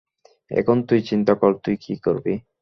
এখন 0.51 0.77
তুই 0.87 0.99
চিন্তা 1.01 1.33
কর 1.33 1.51
তুই 1.63 1.75
কী 1.77 1.93
করবি। 2.05 2.33